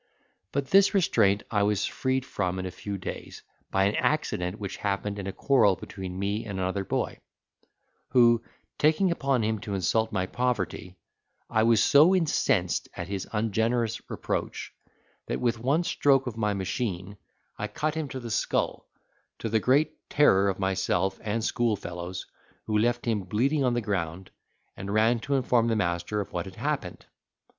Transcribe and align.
But 0.51 0.65
this 0.71 0.95
restraint 0.95 1.43
I 1.51 1.61
was 1.61 1.85
freed 1.85 2.25
from 2.25 2.57
in 2.57 2.65
a 2.65 2.71
few 2.71 2.97
days, 2.97 3.43
by 3.69 3.83
an 3.83 3.93
accident 3.97 4.57
which 4.59 4.77
happened 4.77 5.19
in 5.19 5.27
a 5.27 5.31
quarrel 5.31 5.75
between 5.75 6.17
me 6.17 6.43
and 6.43 6.57
another 6.59 6.83
boy; 6.83 7.19
who, 8.09 8.43
taking 8.79 9.11
upon 9.11 9.43
him 9.43 9.59
to 9.59 9.75
insult 9.75 10.11
my 10.11 10.25
poverty, 10.25 10.97
I 11.51 11.61
was 11.61 11.83
so 11.83 12.15
incensed 12.15 12.89
at 12.95 13.09
his 13.09 13.27
ungenerous 13.31 14.01
reproach 14.09 14.73
that 15.27 15.39
with 15.39 15.59
one 15.59 15.83
stroke 15.83 16.25
with 16.25 16.35
my 16.35 16.55
machine 16.55 17.15
I 17.59 17.67
cut 17.67 17.93
him 17.93 18.07
to 18.07 18.19
the 18.19 18.31
skull, 18.31 18.87
to 19.37 19.49
the 19.49 19.59
great 19.59 20.09
terror 20.09 20.49
of 20.49 20.57
myself 20.57 21.19
and 21.23 21.43
schoolfellows, 21.43 22.25
who 22.65 22.75
left 22.75 23.05
him 23.05 23.19
bleeding 23.21 23.63
on 23.63 23.75
the 23.75 23.81
ground, 23.81 24.31
and 24.75 24.91
ran 24.95 25.19
to 25.19 25.35
inform 25.35 25.67
the 25.67 25.75
master 25.75 26.19
of 26.21 26.33
what 26.33 26.45
had 26.47 26.55
happened. 26.55 27.05